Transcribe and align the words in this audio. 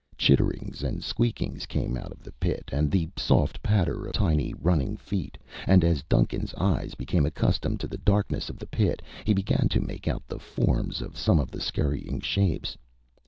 Chitterings 0.17 0.81
and 0.81 1.03
squeakings 1.03 1.67
came 1.67 1.95
out 1.95 2.11
of 2.11 2.23
the 2.23 2.31
pit 2.31 2.71
and 2.71 2.89
the 2.89 3.07
soft 3.15 3.61
patter 3.61 4.07
of 4.07 4.13
tiny 4.13 4.51
running 4.59 4.97
feet, 4.97 5.37
and 5.67 5.83
as 5.83 6.01
Duncan's 6.01 6.55
eyes 6.55 6.95
became 6.95 7.23
accustomed 7.23 7.79
to 7.81 7.87
the 7.87 7.99
darkness 7.99 8.49
of 8.49 8.57
the 8.57 8.65
pit, 8.65 9.03
he 9.25 9.35
began 9.35 9.69
to 9.69 9.79
make 9.79 10.07
out 10.07 10.27
the 10.27 10.39
forms 10.39 11.03
of 11.03 11.19
some 11.19 11.39
of 11.39 11.51
the 11.51 11.61
scurrying 11.61 12.19
shapes. 12.19 12.75